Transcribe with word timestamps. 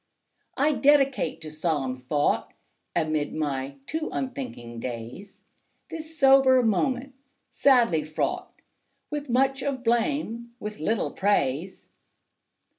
I 0.57 0.71
dedicate 0.71 1.41
to 1.41 1.51
solemn 1.51 1.95
thought 1.95 2.55
Amid 2.95 3.35
my 3.35 3.75
too 3.85 4.09
unthinking 4.11 4.79
days, 4.79 5.43
This 5.89 6.17
sober 6.17 6.63
moment, 6.63 7.13
sadly 7.51 8.03
fraught 8.03 8.51
With 9.11 9.29
much 9.29 9.61
of 9.61 9.83
blame, 9.83 10.55
with 10.59 10.79
little 10.79 11.11
praise. 11.11 11.89